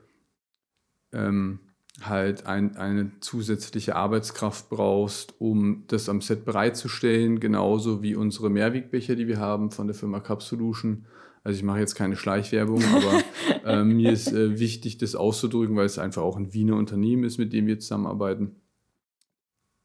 [1.11, 1.59] ähm,
[2.01, 9.15] halt ein, eine zusätzliche Arbeitskraft brauchst, um das am Set bereitzustellen, genauso wie unsere Mehrwegbecher,
[9.15, 11.05] die wir haben von der Firma Cup Solution.
[11.43, 13.23] Also ich mache jetzt keine Schleichwerbung, aber
[13.65, 17.37] äh, mir ist äh, wichtig, das auszudrücken, weil es einfach auch ein Wiener Unternehmen ist,
[17.37, 18.55] mit dem wir zusammenarbeiten.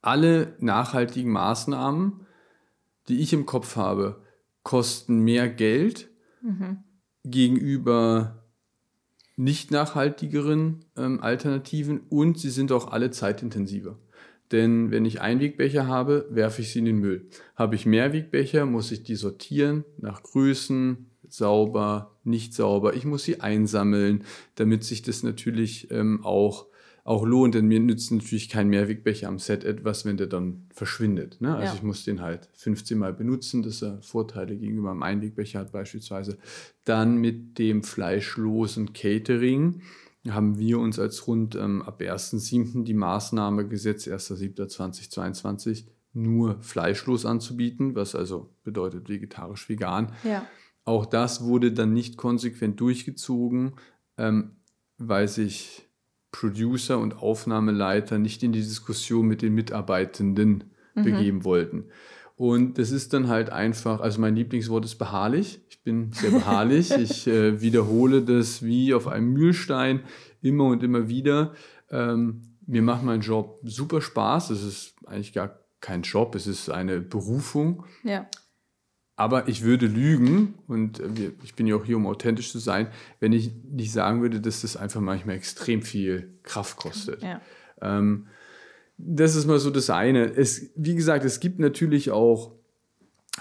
[0.00, 2.26] Alle nachhaltigen Maßnahmen,
[3.08, 4.22] die ich im Kopf habe,
[4.62, 6.08] kosten mehr Geld,
[6.42, 6.84] mhm
[7.30, 8.44] gegenüber
[9.36, 13.98] nicht nachhaltigeren ähm, Alternativen und sie sind auch alle zeitintensiver.
[14.50, 17.28] Denn wenn ich Einwegbecher habe, werfe ich sie in den Müll.
[17.54, 22.94] Habe ich Mehrwegbecher, muss ich die sortieren nach Größen, sauber, nicht sauber.
[22.94, 26.66] Ich muss sie einsammeln, damit sich das natürlich ähm, auch
[27.08, 31.40] auch lohnt, denn mir nützt natürlich kein Mehrwegbecher am Set etwas, wenn der dann verschwindet.
[31.40, 31.54] Ne?
[31.54, 31.74] Also ja.
[31.74, 36.36] ich muss den halt 15 Mal benutzen, dass er Vorteile gegenüber einem Einwegbecher hat beispielsweise.
[36.84, 39.80] Dann mit dem fleischlosen Catering
[40.28, 42.84] haben wir uns als rund ähm, ab 1.7.
[42.84, 50.12] die Maßnahme gesetzt, 1.7.2022, nur fleischlos anzubieten, was also bedeutet vegetarisch-vegan.
[50.24, 50.46] Ja.
[50.84, 53.76] Auch das wurde dann nicht konsequent durchgezogen,
[54.18, 54.56] ähm,
[54.98, 55.87] weil sich
[56.30, 60.64] Producer und Aufnahmeleiter nicht in die Diskussion mit den Mitarbeitenden
[60.94, 61.02] mhm.
[61.02, 61.86] begeben wollten.
[62.36, 65.60] Und das ist dann halt einfach, also mein Lieblingswort ist beharrlich.
[65.70, 66.90] Ich bin sehr beharrlich.
[66.96, 70.02] ich äh, wiederhole das wie auf einem Mühlstein
[70.40, 71.54] immer und immer wieder.
[71.90, 74.50] Ähm, mir macht mein Job super Spaß.
[74.50, 77.84] Es ist eigentlich gar kein Job, es ist eine Berufung.
[78.04, 78.28] Ja.
[79.18, 81.02] Aber ich würde lügen, und
[81.42, 82.86] ich bin ja auch hier, um authentisch zu sein,
[83.18, 87.20] wenn ich nicht sagen würde, dass das einfach manchmal extrem viel Kraft kostet.
[87.24, 87.40] Ja.
[87.82, 88.28] Ähm,
[88.96, 90.24] das ist mal so das eine.
[90.24, 92.52] Es, wie gesagt, es gibt natürlich auch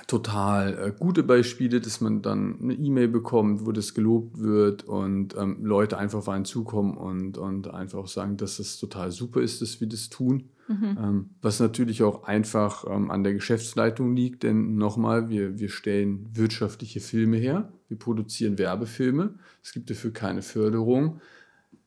[0.06, 5.36] total äh, gute Beispiele, dass man dann eine E-Mail bekommt, wo das gelobt wird und
[5.38, 9.62] ähm, Leute einfach auf einen zukommen und, und einfach sagen, dass es total super ist,
[9.62, 10.50] dass wir das tun.
[10.68, 10.98] Mhm.
[11.02, 16.30] Ähm, was natürlich auch einfach ähm, an der Geschäftsleitung liegt, denn nochmal, wir, wir stellen
[16.34, 21.22] wirtschaftliche Filme her, wir produzieren Werbefilme, es gibt dafür keine Förderung.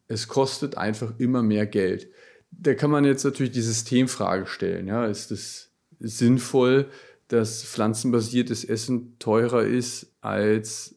[0.08, 2.08] Es kostet einfach immer mehr Geld.
[2.50, 4.88] Da kann man jetzt natürlich die Systemfrage stellen.
[4.88, 5.06] Ja?
[5.06, 5.70] Ist es
[6.00, 6.88] sinnvoll,
[7.32, 10.96] dass pflanzenbasiertes Essen teurer ist als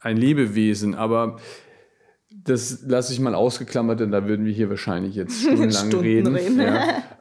[0.00, 0.94] ein Lebewesen?
[0.94, 1.38] Aber
[2.30, 6.34] das lasse ich mal ausgeklammert, denn da würden wir hier wahrscheinlich jetzt stundenlang Stunden reden.
[6.34, 6.60] reden.
[6.60, 7.02] Ja.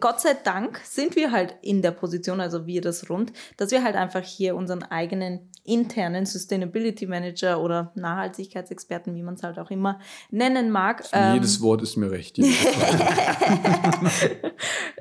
[0.00, 3.84] Gott sei Dank sind wir halt in der Position, also wir das Rund, dass wir
[3.84, 9.70] halt einfach hier unseren eigenen internen Sustainability Manager oder Nachhaltigkeitsexperten, wie man es halt auch
[9.70, 11.04] immer nennen mag.
[11.12, 12.38] Ähm, jedes Wort ist mir recht.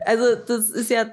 [0.05, 1.05] also das ist ja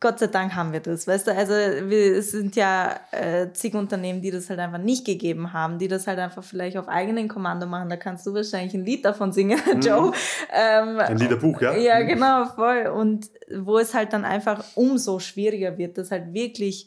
[0.00, 1.36] Gott sei Dank haben wir das, weißt du?
[1.36, 5.78] Also wir, es sind ja äh, zig Unternehmen, die das halt einfach nicht gegeben haben,
[5.78, 7.90] die das halt einfach vielleicht auf eigenen Kommando machen.
[7.90, 9.80] Da kannst du wahrscheinlich ein Lied davon singen, mhm.
[9.82, 10.12] Joe.
[10.50, 11.76] Ähm, ein Liederbuch, ja?
[11.76, 12.86] Ja, genau, voll.
[12.86, 16.86] Und wo es halt dann einfach umso schwieriger wird, das halt wirklich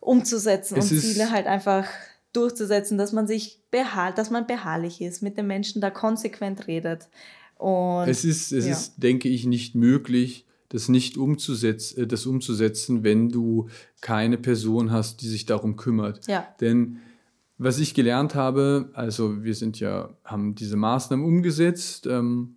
[0.00, 1.86] umzusetzen es und Ziele halt einfach
[2.34, 7.08] durchzusetzen, dass man sich beharrt, dass man beharrlich ist, mit den Menschen da konsequent redet.
[7.56, 8.72] Und, es ist, es ja.
[8.72, 13.68] ist, denke ich, nicht möglich, das nicht umzusetzen, äh, das umzusetzen, wenn du
[14.00, 16.26] keine Person hast, die sich darum kümmert.
[16.26, 16.46] Ja.
[16.60, 16.98] Denn
[17.58, 22.56] was ich gelernt habe, also wir sind ja, haben diese Maßnahmen umgesetzt ähm,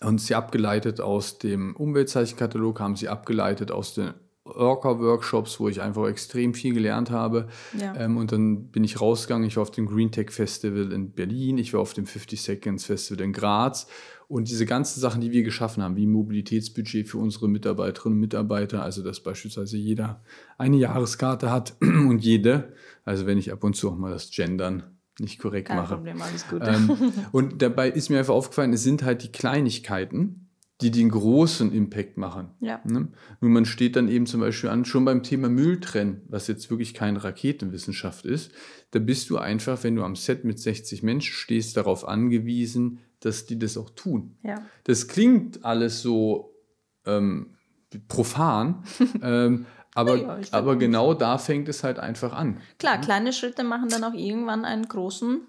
[0.00, 6.08] und sie abgeleitet aus dem Umweltzeichenkatalog, haben sie abgeleitet aus den Orca-Workshops, wo ich einfach
[6.08, 7.46] extrem viel gelernt habe.
[7.78, 7.94] Ja.
[7.94, 9.46] Ähm, und dann bin ich rausgegangen.
[9.46, 12.84] Ich war auf dem Green Tech Festival in Berlin, ich war auf dem 50 Seconds
[12.84, 13.86] Festival in Graz
[14.32, 18.82] und diese ganzen Sachen, die wir geschaffen haben, wie Mobilitätsbudget für unsere Mitarbeiterinnen und Mitarbeiter,
[18.82, 20.22] also dass beispielsweise jeder
[20.56, 22.72] eine Jahreskarte hat und jede,
[23.04, 24.84] also wenn ich ab und zu auch mal das Gendern
[25.18, 25.96] nicht korrekt Kein mache.
[25.96, 26.62] Problem, alles gut.
[26.64, 30.48] Ähm, und dabei ist mir einfach aufgefallen, es sind halt die Kleinigkeiten,
[30.80, 32.50] die den großen Impact machen.
[32.60, 32.80] Ja.
[32.84, 33.08] Ne?
[33.40, 36.94] Nur man steht dann eben zum Beispiel an, schon beim Thema Mülltrennen, was jetzt wirklich
[36.94, 38.52] keine Raketenwissenschaft ist,
[38.90, 43.46] da bist du einfach, wenn du am Set mit 60 Menschen stehst, darauf angewiesen, dass
[43.46, 44.36] die das auch tun.
[44.42, 44.64] Ja.
[44.84, 46.54] Das klingt alles so
[47.06, 47.54] ähm,
[48.08, 48.82] profan,
[49.22, 52.58] ähm, aber, ja, aber genau da fängt es halt einfach an.
[52.78, 55.42] Klar, kleine Schritte machen dann auch irgendwann einen großen,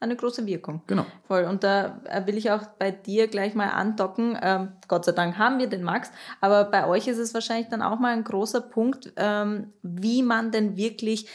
[0.00, 0.82] eine große Wirkung.
[0.86, 1.06] Genau.
[1.26, 1.44] Voll.
[1.44, 4.38] Und da äh, will ich auch bei dir gleich mal andocken.
[4.42, 7.82] Ähm, Gott sei Dank haben wir den Max, aber bei euch ist es wahrscheinlich dann
[7.82, 11.28] auch mal ein großer Punkt, ähm, wie man denn wirklich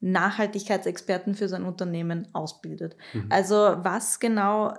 [0.00, 2.96] Nachhaltigkeitsexperten für sein Unternehmen ausbildet.
[3.14, 3.26] Mhm.
[3.30, 4.74] Also was genau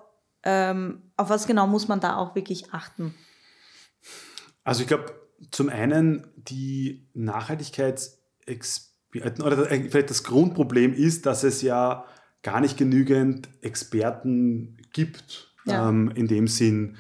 [0.46, 3.16] ähm, auf was genau muss man da auch wirklich achten?
[4.64, 5.14] Also ich glaube,
[5.52, 12.06] zum einen die Nachhaltigkeitsexperten oder vielleicht das Grundproblem ist, dass es ja
[12.46, 15.52] gar nicht genügend Experten gibt.
[15.66, 15.90] Ja.
[15.90, 16.98] Ähm, in dem Sinn,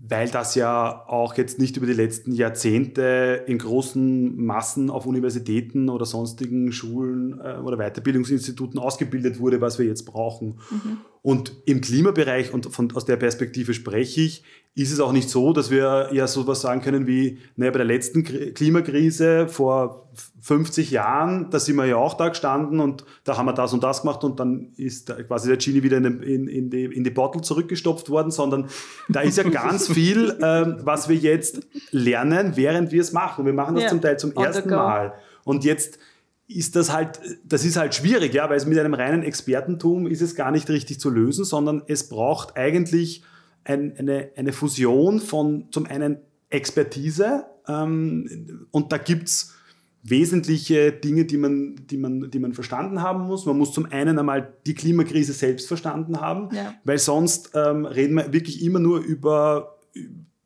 [0.00, 5.90] weil das ja auch jetzt nicht über die letzten Jahrzehnte in großen Massen auf Universitäten
[5.90, 10.58] oder sonstigen Schulen äh, oder Weiterbildungsinstituten ausgebildet wurde, was wir jetzt brauchen.
[10.70, 10.98] Mhm.
[11.22, 15.52] Und im Klimabereich, und von, aus der Perspektive spreche ich, ist es auch nicht so,
[15.52, 20.08] dass wir ja sowas sagen können wie, naja, bei der letzten Klimakrise vor
[20.40, 23.82] 50 Jahren, da sind wir ja auch da gestanden und da haben wir das und
[23.82, 27.10] das gemacht und dann ist quasi der Genie wieder in, in, in, die, in die
[27.10, 28.68] Bottle zurückgestopft worden, sondern
[29.08, 33.46] da ist ja ganz viel, ähm, was wir jetzt lernen, während wir es machen.
[33.46, 33.90] Wir machen das ja.
[33.90, 35.14] zum Teil zum ersten Mal.
[35.42, 35.98] Und jetzt
[36.48, 40.22] ist das halt, das ist halt schwierig, ja, weil es mit einem reinen Expertentum ist
[40.22, 43.22] es gar nicht richtig zu lösen, sondern es braucht eigentlich
[43.64, 46.16] ein, eine, eine Fusion von zum einen
[46.48, 49.54] Expertise ähm, und da gibt's
[50.02, 53.44] wesentliche Dinge, die man, die, man, die man verstanden haben muss.
[53.44, 56.74] Man muss zum einen einmal die Klimakrise selbst verstanden haben, ja.
[56.84, 59.78] weil sonst ähm, reden wir wirklich immer nur über,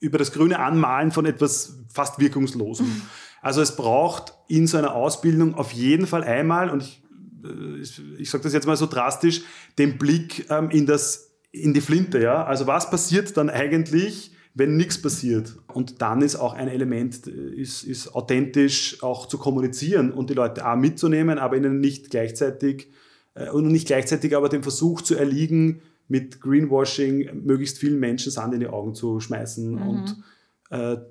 [0.00, 2.86] über das grüne Anmalen von etwas fast Wirkungslosem.
[2.86, 3.02] Mhm.
[3.42, 7.02] Also es braucht in so einer Ausbildung auf jeden Fall einmal, und ich,
[7.44, 9.42] äh, ich, sage das jetzt mal so drastisch,
[9.78, 12.22] den Blick ähm, in, das, in die Flinte.
[12.22, 12.44] Ja?
[12.44, 15.56] Also was passiert dann eigentlich, wenn nichts passiert.
[15.72, 20.66] Und dann ist auch ein Element, ist, ist authentisch auch zu kommunizieren und die Leute
[20.66, 22.90] auch mitzunehmen, aber ihnen nicht gleichzeitig
[23.34, 28.54] äh, und nicht gleichzeitig aber dem Versuch zu erliegen, mit Greenwashing möglichst vielen Menschen Sand
[28.54, 29.74] in die Augen zu schmeißen.
[29.74, 29.82] Mhm.
[29.82, 30.14] Und äh,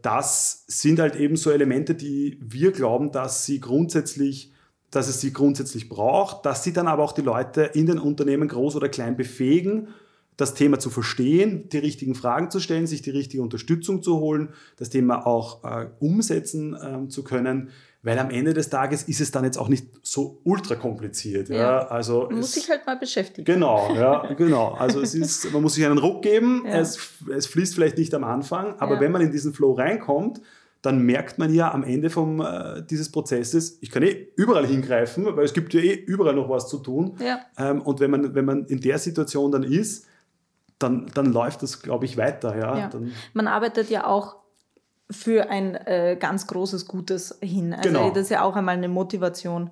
[0.02, 4.52] das sind halt eben so Elemente, die wir glauben, dass sie grundsätzlich
[4.92, 8.50] dass es sie grundsätzlich braucht, dass sie dann aber auch die Leute in den Unternehmen
[8.50, 9.88] groß oder klein befähigen,
[10.38, 14.50] das Thema zu verstehen, die richtigen Fragen zu stellen, sich die richtige Unterstützung zu holen,
[14.78, 17.70] das Thema auch äh, umsetzen äh, zu können,
[18.04, 21.50] weil am Ende des Tages ist es dann jetzt auch nicht so ultra kompliziert.
[21.50, 21.56] Ja.
[21.56, 21.88] ja.
[21.88, 23.46] Also man muss sich halt mal beschäftigen.
[23.46, 24.74] Genau, ja, genau.
[24.74, 26.80] Also es ist, man muss sich einen Ruck geben, ja.
[26.80, 26.98] es,
[27.36, 29.02] es fließt vielleicht nicht am Anfang, aber ja.
[29.02, 30.42] wenn man in diesen Flow reinkommt,
[30.82, 35.26] dann merkt man ja am Ende vom, äh, dieses Prozesses, ich kann eh überall hingreifen,
[35.36, 37.16] weil es gibt ja eh überall noch was zu tun.
[37.20, 37.40] Ja.
[37.58, 40.08] Ähm, und wenn man, wenn man in der Situation dann ist,
[40.80, 42.58] dann, dann läuft das, glaube ich, weiter.
[42.58, 42.78] Ja?
[42.80, 42.90] ja.
[43.34, 44.41] man arbeitet ja auch
[45.12, 47.74] für ein äh, ganz großes Gutes hin.
[47.74, 48.10] Also genau.
[48.10, 49.70] das ist ja auch einmal eine Motivation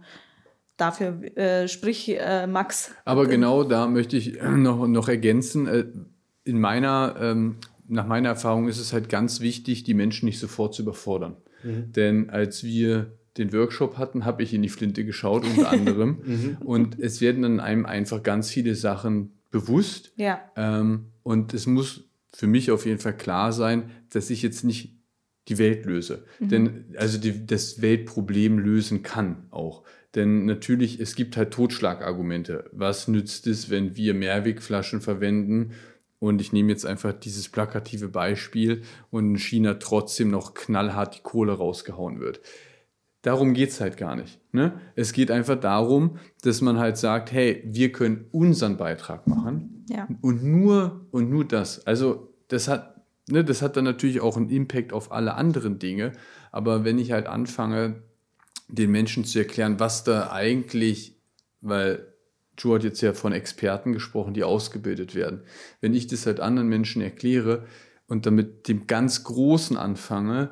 [0.78, 1.22] dafür.
[1.38, 2.92] Äh, sprich, äh, Max.
[3.06, 5.68] Aber genau da möchte ich noch, noch ergänzen.
[5.68, 5.86] Äh,
[6.44, 7.58] in meiner ähm,
[7.90, 11.38] nach meiner Erfahrung ist es halt ganz wichtig, die Menschen nicht sofort zu überfordern.
[11.64, 11.92] Mhm.
[11.92, 16.20] Denn als wir den Workshop hatten, habe ich in die Flinte geschaut, unter anderem.
[16.24, 16.58] mhm.
[16.64, 20.14] Und es werden dann einem einfach ganz viele Sachen bewusst.
[20.16, 20.40] Ja.
[20.56, 24.99] Ähm, und es muss für mich auf jeden Fall klar sein, dass ich jetzt nicht
[25.50, 26.24] die Welt löse.
[26.40, 26.50] Mhm.
[26.50, 29.84] Denn also die, das Weltproblem lösen kann auch.
[30.16, 32.70] Denn natürlich, es gibt halt Totschlagargumente.
[32.72, 35.74] Was nützt es, wenn wir Mehrwegflaschen verwenden
[36.20, 38.82] und ich nehme jetzt einfach dieses plakative Beispiel
[39.12, 42.42] und in China trotzdem noch knallhart die Kohle rausgehauen wird.
[43.22, 44.40] Darum geht's halt gar nicht.
[44.54, 44.80] Ne?
[44.96, 50.08] Es geht einfach darum, dass man halt sagt, hey, wir können unseren Beitrag machen ja.
[50.22, 51.86] und nur und nur das.
[51.86, 52.99] Also das hat,
[53.32, 56.14] ne, das hat dann natürlich auch einen Impact auf alle anderen Dinge.
[56.52, 58.04] Aber wenn ich halt anfange,
[58.68, 61.16] den Menschen zu erklären, was da eigentlich,
[61.62, 62.14] weil
[62.58, 65.42] Joe hat jetzt ja von Experten gesprochen, die ausgebildet werden.
[65.82, 67.66] Wenn ich das halt anderen Menschen erkläre
[68.08, 70.52] und damit dem ganz Großen anfange,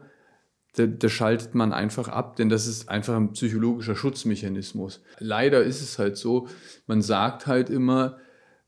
[0.74, 5.02] da, schaltet man einfach ab, denn das ist einfach ein psychologischer Schutzmechanismus.
[5.18, 6.48] Leider ist es halt so,
[6.86, 8.18] man sagt halt immer,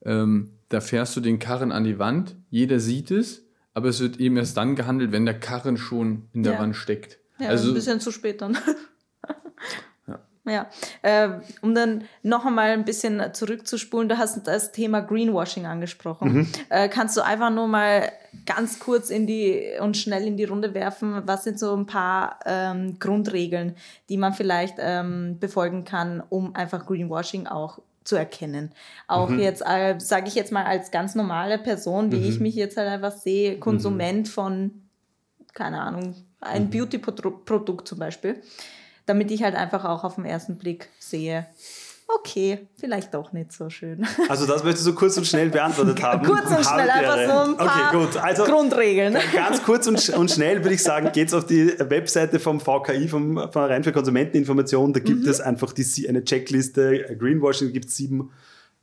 [0.03, 3.45] ähm, da fährst du den Karren an die Wand, jeder sieht es,
[3.79, 6.59] aber es wird eben erst dann gehandelt, wenn der Karren schon in der ja.
[6.59, 7.17] Wand steckt.
[7.39, 8.57] Ja, also, ein bisschen zu spät dann.
[10.49, 10.67] Ja,
[11.03, 11.29] äh,
[11.61, 16.33] um dann noch einmal ein bisschen zurückzuspulen, du hast das Thema Greenwashing angesprochen.
[16.33, 16.47] Mhm.
[16.69, 18.11] Äh, kannst du einfach nur mal
[18.47, 22.39] ganz kurz in die und schnell in die Runde werfen, was sind so ein paar
[22.45, 23.75] ähm, Grundregeln,
[24.09, 28.71] die man vielleicht ähm, befolgen kann, um einfach Greenwashing auch zu erkennen.
[29.07, 29.39] Auch mhm.
[29.39, 32.29] jetzt, äh, sage ich jetzt mal als ganz normale Person, wie mhm.
[32.29, 34.31] ich mich jetzt halt einfach sehe, Konsument mhm.
[34.31, 34.71] von,
[35.53, 36.69] keine Ahnung, ein mhm.
[36.69, 38.41] Beauty-Produkt zum Beispiel
[39.09, 41.47] damit ich halt einfach auch auf den ersten Blick sehe,
[42.15, 44.05] okay, vielleicht doch nicht so schön.
[44.27, 46.25] Also das möchtest du kurz und schnell beantwortet haben.
[46.25, 48.17] kurz und schnell, einfach so ein paar okay, gut.
[48.17, 49.17] Also, Grundregeln.
[49.33, 53.07] Ganz kurz und, und schnell würde ich sagen, geht es auf die Webseite vom VKI,
[53.07, 54.93] vom Verein für Konsumenteninformation.
[54.93, 55.29] Da gibt mhm.
[55.29, 58.31] es einfach die, eine Checkliste Greenwashing, da gibt es sieben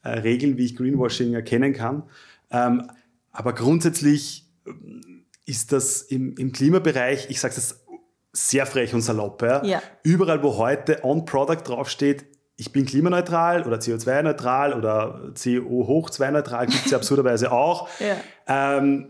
[0.03, 2.05] äh, Regeln, wie ich Greenwashing erkennen kann.
[2.51, 2.91] Ähm,
[3.33, 7.85] aber grundsätzlich ähm, ist das im, im Klimabereich, ich sage es
[8.33, 9.43] sehr frech und salopp.
[9.43, 9.65] Ja?
[9.65, 9.83] ja.
[10.03, 16.99] Überall, wo heute On-Product draufsteht, ich bin klimaneutral oder CO2-neutral oder CO-hoch-2-neutral, gibt es ja
[16.99, 18.17] absurderweise auch, ja.
[18.75, 19.09] ähm,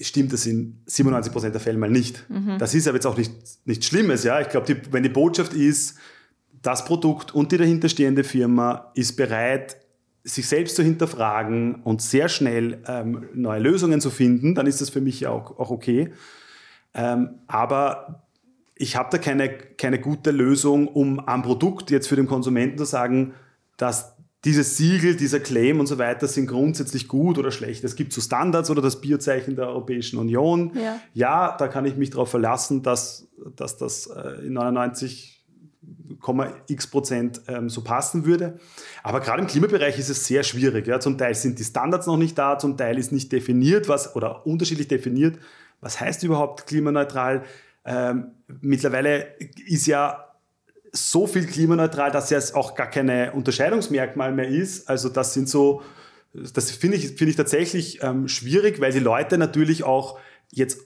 [0.00, 2.28] stimmt das in 97% der Fälle mal nicht.
[2.30, 2.58] Mhm.
[2.58, 3.32] Das ist aber jetzt auch nicht,
[3.64, 4.24] nichts Schlimmes.
[4.24, 4.40] Ja?
[4.40, 5.98] Ich glaube, wenn die Botschaft ist,
[6.62, 9.76] das Produkt und die dahinterstehende Firma ist bereit,
[10.24, 14.90] sich selbst zu hinterfragen und sehr schnell ähm, neue Lösungen zu finden, dann ist das
[14.90, 16.12] für mich auch, auch okay.
[16.94, 18.25] Ähm, aber
[18.76, 22.84] ich habe da keine, keine gute Lösung, um am Produkt jetzt für den Konsumenten zu
[22.84, 23.34] sagen,
[23.76, 27.82] dass dieses Siegel, dieser Claim und so weiter sind grundsätzlich gut oder schlecht.
[27.82, 30.72] Es gibt so Standards oder das Biozeichen der Europäischen Union.
[30.74, 35.44] Ja, ja da kann ich mich darauf verlassen, dass, dass das äh, in 99
[36.68, 38.58] x Prozent ähm, so passen würde.
[39.02, 40.86] Aber gerade im Klimabereich ist es sehr schwierig.
[40.86, 41.00] Ja.
[41.00, 44.46] Zum Teil sind die Standards noch nicht da, zum Teil ist nicht definiert, was oder
[44.46, 45.38] unterschiedlich definiert,
[45.80, 47.42] was heißt überhaupt klimaneutral?
[47.86, 50.26] Ähm, mittlerweile ist ja
[50.92, 54.88] so viel klimaneutral, dass ja auch gar keine Unterscheidungsmerkmal mehr ist.
[54.88, 55.82] Also das sind so,
[56.32, 60.18] das finde ich, finde ich tatsächlich ähm, schwierig, weil die Leute natürlich auch
[60.50, 60.85] jetzt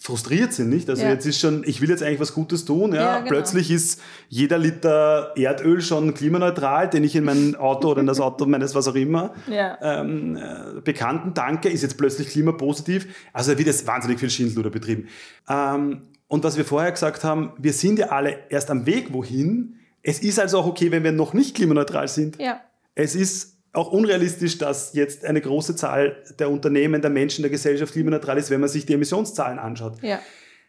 [0.00, 0.88] frustriert sind, nicht?
[0.88, 1.10] Also Ja.
[1.10, 3.00] jetzt ist schon, ich will jetzt eigentlich was Gutes tun, ja.
[3.00, 3.30] Ja, genau.
[3.30, 8.20] Plötzlich ist jeder Liter Erdöl schon klimaneutral, den ich in mein Auto oder in das
[8.20, 9.76] Auto meines was auch immer Ja.
[9.82, 13.08] ähm, äh, Bekannten danke, ist jetzt plötzlich klimapositiv.
[13.32, 15.08] Also da wird jetzt wahnsinnig viel Schindluder betrieben.
[15.48, 19.74] Ähm, und was wir vorher gesagt haben, wir sind ja alle erst am Weg wohin.
[20.02, 22.38] Es ist also auch okay, wenn wir noch nicht klimaneutral sind.
[22.38, 22.60] Ja.
[22.94, 27.92] Es ist auch unrealistisch, dass jetzt eine große Zahl der Unternehmen, der Menschen, der Gesellschaft
[27.92, 30.02] klimaneutral ist, wenn man sich die Emissionszahlen anschaut.
[30.02, 30.20] Ja.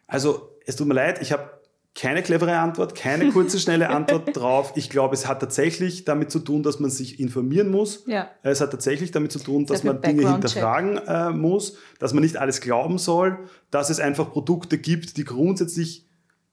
[0.08, 1.50] Also es tut mir leid, ich habe
[1.96, 4.74] keine clevere Antwort, keine kurze, schnelle Antwort drauf.
[4.76, 8.06] Ich glaube, es hat tatsächlich damit zu tun, dass man sich informieren muss.
[8.08, 8.30] Ja.
[8.44, 12.38] Es hat tatsächlich damit zu tun, dass man Dinge hinterfragen äh, muss, dass man nicht
[12.38, 13.40] alles glauben soll,
[13.72, 16.06] dass es einfach Produkte gibt, die grundsätzlich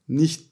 [0.07, 0.49] nicht,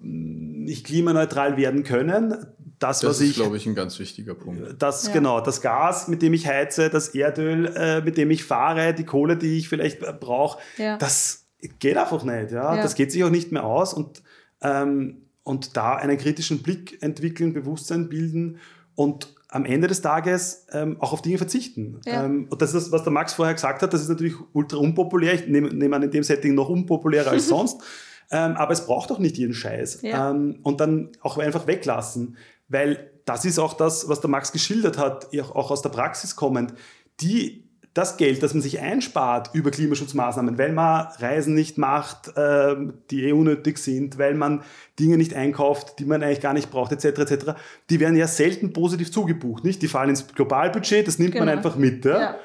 [0.00, 2.46] nicht klimaneutral werden können.
[2.80, 4.82] Das, Das was ist, ich glaube ich, ein ganz wichtiger Punkt.
[4.82, 5.12] das Ja.
[5.12, 9.04] genau, das Gas, mit dem ich heize, das Erdöl, äh, mit dem ich fahre, die
[9.04, 10.96] Kohle, die ich vielleicht äh, brauche, Ja.
[10.96, 11.46] das
[11.78, 12.50] geht einfach nicht.
[12.50, 12.74] Ja?
[12.76, 12.82] Ja.
[12.82, 14.22] Das geht sich auch nicht mehr aus und,
[14.62, 18.58] ähm, und da einen kritischen Blick entwickeln, Bewusstsein bilden
[18.94, 22.00] und am Ende des Tages ähm, auch auf Dinge verzichten.
[22.06, 22.24] Ja.
[22.24, 24.78] Ähm, und das ist das, was der Max vorher gesagt hat, das ist natürlich ultra
[24.78, 25.34] unpopulär.
[25.34, 27.82] Ich nehme nehme an, in dem Setting noch unpopulärer als sonst.
[28.30, 30.02] Ähm, aber es braucht auch nicht jeden Scheiß.
[30.02, 30.30] Ja.
[30.30, 32.36] Ähm, und dann auch einfach weglassen.
[32.70, 36.72] Weil das ist auch das, was der Max geschildert hat, auch aus der Praxis kommend.
[37.20, 42.94] Die, das Geld, das man sich einspart über Klimaschutzmaßnahmen, weil man Reisen nicht macht, ähm,
[43.10, 44.62] die eh unnötig sind, weil man
[44.98, 47.46] Dinge nicht einkauft, die man eigentlich gar nicht braucht, etc., etc.,
[47.90, 49.64] die werden ja selten positiv zugebucht.
[49.64, 49.82] Nicht?
[49.82, 51.56] Die fallen ins Globalbudget, das nimmt man Genau.
[51.56, 52.04] einfach mit.
[52.04, 52.20] Ja?
[52.20, 52.36] Ja.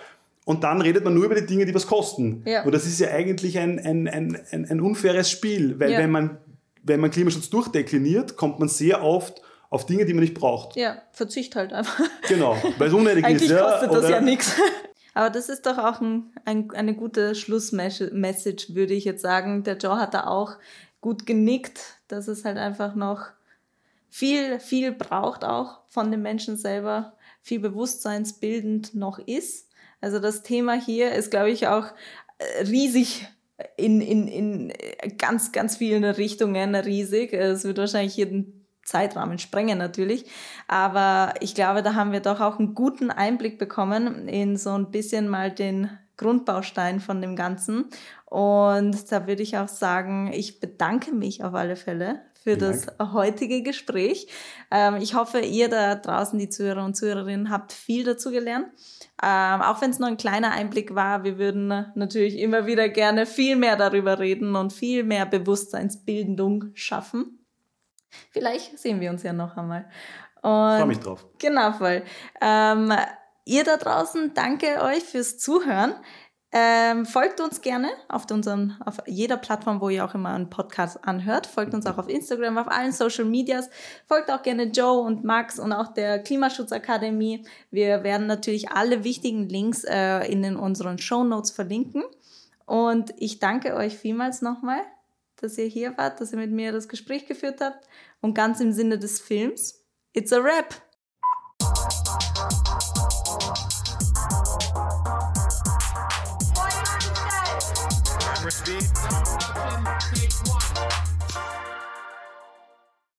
[0.45, 2.41] Und dann redet man nur über die Dinge, die was kosten.
[2.45, 2.63] Ja.
[2.63, 5.99] Und das ist ja eigentlich ein, ein, ein, ein, ein unfaires Spiel, weil Ja.
[5.99, 6.37] wenn, man,
[6.83, 9.41] wenn man Klimaschutz durchdekliniert, kommt man sehr oft
[9.75, 10.75] auf Dinge, die man nicht braucht.
[10.75, 12.03] Ja, Verzicht halt einfach.
[12.27, 13.57] Genau, weil es unnötig Eigentlich ist.
[13.57, 14.55] Ja, kostet das oder- ja nichts.
[15.13, 19.63] Aber das ist doch auch ein, ein, eine gute Schlussmessage, würde ich jetzt sagen.
[19.63, 20.57] Der Joe hat da auch
[20.99, 23.27] gut genickt, dass es halt einfach noch
[24.09, 29.69] viel, viel braucht auch von den Menschen selber, viel bewusstseinsbildend noch ist.
[30.01, 31.85] Also das Thema hier ist, glaube ich, auch
[32.37, 33.27] äh, riesig
[33.77, 34.73] in, in, in
[35.17, 37.33] ganz, ganz vielen Richtungen riesig.
[37.33, 40.25] Es wird wahrscheinlich jeden Zeitrahmen sprengen natürlich.
[40.67, 44.91] Aber ich glaube, da haben wir doch auch einen guten Einblick bekommen in so ein
[44.91, 47.89] bisschen mal den Grundbaustein von dem Ganzen.
[48.25, 53.63] Und da würde ich auch sagen, ich bedanke mich auf alle Fälle für das heutige
[53.63, 54.27] Gespräch.
[54.69, 58.67] Ähm, ich hoffe, ihr da draußen, die Zuhörer und Zuhörerinnen, habt viel dazu gelernt.
[59.23, 63.25] Ähm, auch wenn es nur ein kleiner Einblick war, wir würden natürlich immer wieder gerne
[63.25, 67.44] viel mehr darüber reden und viel mehr Bewusstseinsbildung schaffen.
[68.31, 69.85] Vielleicht sehen wir uns ja noch einmal.
[70.35, 71.25] Ich freue Und mich drauf.
[71.39, 72.03] Genau, voll.
[72.41, 72.93] Ähm,
[73.45, 75.95] ihr da draußen, danke euch fürs Zuhören.
[76.57, 81.05] Ähm, folgt uns gerne auf, unseren, auf jeder Plattform, wo ihr auch immer einen Podcast
[81.05, 81.47] anhört.
[81.47, 83.69] Folgt uns auch auf Instagram, auf allen Social Medias.
[84.07, 87.45] Folgt auch gerne Joe und Max und auch der Klimaschutzakademie.
[87.71, 92.03] Wir werden natürlich alle wichtigen Links äh, in unseren Show Notes verlinken.
[92.65, 94.79] Und ich danke euch vielmals nochmal,
[95.37, 97.87] dass ihr hier wart, dass ihr mit mir das Gespräch geführt habt.
[98.21, 100.81] Und ganz im Sinne des Films, it's a wrap!
[108.45, 109.14] Camera speed.